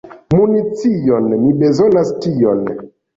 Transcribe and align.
Municion! 0.35 1.27
Mi 1.41 1.51
bezonas 1.59 2.09
tion. 2.25 2.65